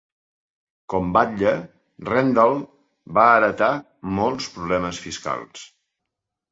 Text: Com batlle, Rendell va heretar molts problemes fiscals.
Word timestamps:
Com 0.93 1.11
batlle, 1.17 1.51
Rendell 2.09 2.57
va 3.19 3.29
heretar 3.37 3.71
molts 4.19 4.53
problemes 4.57 5.05
fiscals. 5.07 5.71